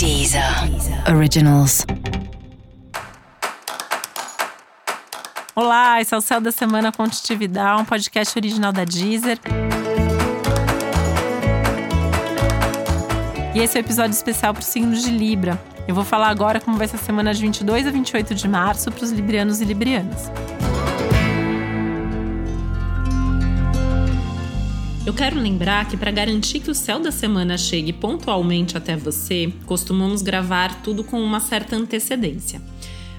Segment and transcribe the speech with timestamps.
[0.00, 0.42] Deezer
[1.14, 1.84] Originals.
[5.54, 9.38] Olá, esse é o Céu da Semana Contitividade, um podcast original da Deezer.
[13.54, 15.62] E esse é o um episódio especial para os signos de Libra.
[15.86, 18.90] Eu vou falar agora como vai ser a semana de 22 a 28 de março
[18.90, 20.30] para os librianos e librianas.
[25.10, 29.52] Eu quero lembrar que para garantir que o céu da semana chegue pontualmente até você,
[29.66, 32.62] costumamos gravar tudo com uma certa antecedência.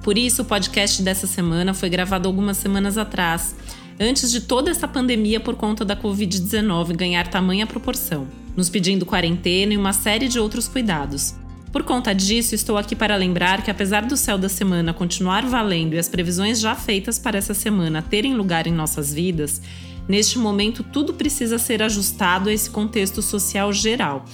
[0.00, 3.56] Por isso, o podcast dessa semana foi gravado algumas semanas atrás,
[3.98, 9.74] antes de toda essa pandemia por conta da Covid-19 ganhar tamanha proporção, nos pedindo quarentena
[9.74, 11.34] e uma série de outros cuidados.
[11.72, 15.94] Por conta disso, estou aqui para lembrar que, apesar do céu da semana continuar valendo
[15.94, 19.60] e as previsões já feitas para essa semana terem lugar em nossas vidas,
[20.08, 24.24] neste momento tudo precisa ser ajustado a esse contexto social geral,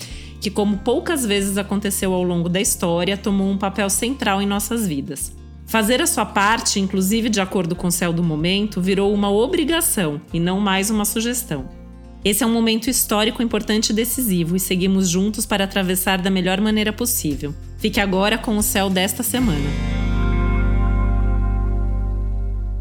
[0.41, 4.87] que, como poucas vezes aconteceu ao longo da história, tomou um papel central em nossas
[4.87, 5.33] vidas.
[5.67, 10.21] Fazer a sua parte, inclusive de acordo com o céu do momento, virou uma obrigação
[10.33, 11.69] e não mais uma sugestão.
[12.25, 16.61] Esse é um momento histórico importante e decisivo e seguimos juntos para atravessar da melhor
[16.61, 17.55] maneira possível.
[17.79, 19.98] Fique agora com o céu desta semana.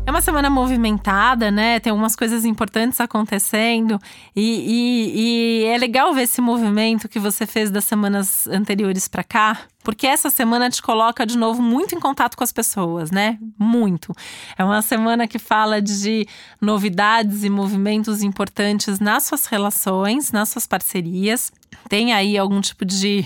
[0.07, 1.81] É uma semana movimentada, né?
[1.81, 3.99] Tem algumas coisas importantes acontecendo.
[4.33, 9.21] E, e, e, é legal ver esse movimento que você fez das semanas anteriores para
[9.21, 13.39] cá, porque essa semana te coloca de novo muito em contato com as pessoas, né?
[13.57, 14.13] Muito.
[14.57, 16.27] É uma semana que fala de
[16.59, 21.53] novidades e movimentos importantes nas suas relações, nas suas parcerias.
[21.87, 23.25] Tem aí algum tipo de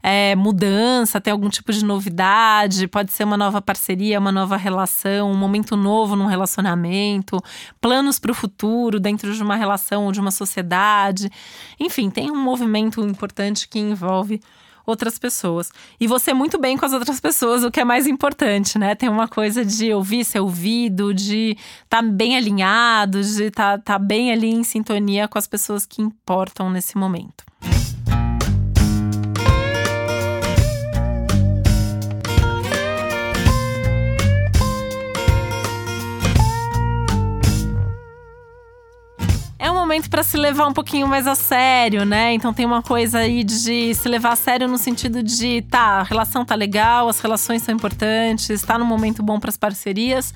[0.00, 5.32] é, mudança, tem algum tipo de novidade, pode ser uma nova parceria, uma nova relação,
[5.32, 7.42] um momento novo num relacionamento,
[7.80, 11.28] planos para o futuro dentro de uma relação ou de uma sociedade.
[11.80, 14.40] Enfim, tem um movimento importante que envolve
[14.88, 15.70] outras pessoas.
[16.00, 18.94] E você muito bem com as outras pessoas, o que é mais importante, né?
[18.94, 23.98] Tem uma coisa de ouvir ser ouvido, de estar tá bem alinhado, de estar tá,
[23.98, 27.44] tá bem ali em sintonia com as pessoas que importam nesse momento.
[39.98, 42.32] Momento para se levar um pouquinho mais a sério, né?
[42.32, 46.02] Então tem uma coisa aí de se levar a sério no sentido de, tá, a
[46.04, 50.32] relação tá legal, as relações são importantes, está no momento bom para as parcerias,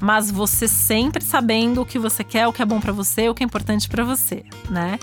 [0.00, 3.34] mas você sempre sabendo o que você quer, o que é bom para você, o
[3.34, 4.98] que é importante para você, né?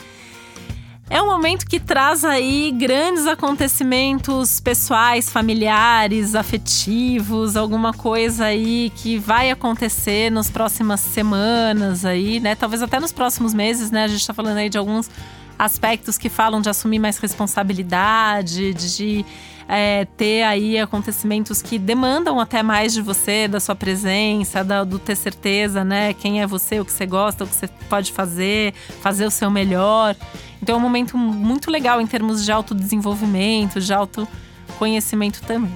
[1.09, 9.17] É um momento que traz aí grandes acontecimentos pessoais, familiares, afetivos, alguma coisa aí que
[9.17, 12.55] vai acontecer nas próximas semanas aí, né?
[12.55, 14.03] Talvez até nos próximos meses, né?
[14.03, 15.09] A gente tá falando aí de alguns
[15.57, 19.25] aspectos que falam de assumir mais responsabilidade, de
[19.67, 24.97] é, ter aí acontecimentos que demandam até mais de você, da sua presença, da, do
[24.97, 26.13] ter certeza, né?
[26.13, 29.51] Quem é você, o que você gosta, o que você pode fazer, fazer o seu
[29.51, 30.15] melhor.
[30.61, 35.71] Então é um momento muito legal em termos de autodesenvolvimento, de autoconhecimento também.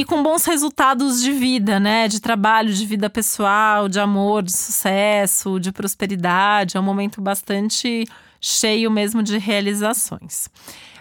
[0.00, 2.08] e com bons resultados de vida, né?
[2.08, 6.78] De trabalho, de vida pessoal, de amor, de sucesso, de prosperidade.
[6.78, 8.06] É um momento bastante
[8.40, 10.48] cheio mesmo de realizações.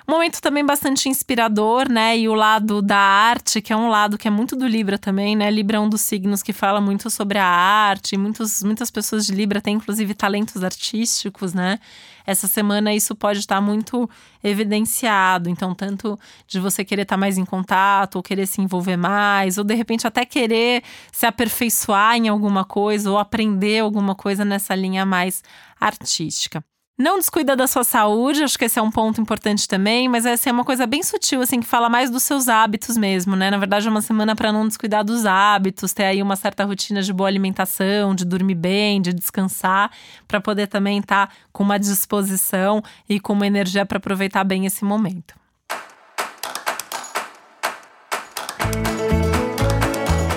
[0.10, 2.18] Momento também bastante inspirador, né?
[2.18, 5.36] E o lado da arte, que é um lado que é muito do Libra também,
[5.36, 5.52] né?
[5.52, 8.18] Libra é um dos signos que fala muito sobre a arte.
[8.18, 11.80] Muitos, muitas pessoas de Libra têm, inclusive, talentos artísticos, né?
[12.26, 14.10] Essa semana isso pode estar muito
[14.44, 15.48] evidenciado.
[15.48, 16.18] Então, tanto
[16.48, 20.08] de você querer estar mais em contato, ou querer se envolver mais, ou de repente
[20.08, 25.44] até querer se aperfeiçoar em alguma coisa, ou aprender alguma coisa nessa linha mais
[25.80, 26.64] artística.
[27.00, 30.50] Não descuida da sua saúde, acho que esse é um ponto importante também, mas essa
[30.50, 33.50] é uma coisa bem sutil, assim, que fala mais dos seus hábitos mesmo, né?
[33.50, 37.02] Na verdade, é uma semana para não descuidar dos hábitos, ter aí uma certa rotina
[37.02, 39.90] de boa alimentação, de dormir bem, de descansar,
[40.28, 44.66] para poder também estar tá com uma disposição e com uma energia para aproveitar bem
[44.66, 45.36] esse momento.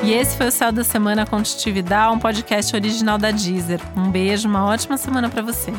[0.04, 3.80] E esse foi o Céu da Semana Contitividade, um podcast original da Deezer.
[3.96, 5.72] Um beijo, uma ótima semana para você.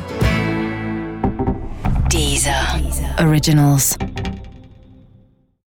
[2.44, 3.14] Deezer.
[3.20, 3.96] Originals.